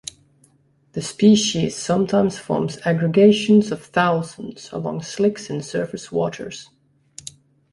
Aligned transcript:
The 0.93 1.01
species 1.03 1.75
sometimes 1.77 2.39
forms 2.39 2.79
aggregations 2.85 3.71
of 3.71 3.85
thousands 3.85 4.71
along 4.71 5.01
slicks 5.03 5.47
in 5.47 5.61
surface 5.61 6.11
waters. 6.11 6.71